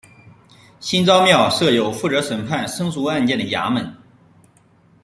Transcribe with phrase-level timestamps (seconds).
[0.79, 3.95] 新召庙设有负责审判僧俗案件的衙门。